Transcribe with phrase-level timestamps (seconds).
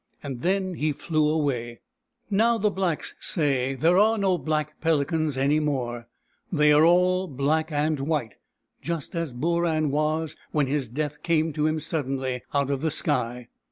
[0.23, 1.81] Then he flew away.
[2.31, 6.07] Now the blacks say, there are no black pelicans 100 BOORAN, THE PELICAN any more.
[6.63, 8.33] They are all black and white,
[8.81, 13.49] just as Booran was when his Death came to him suddenly out of the sky.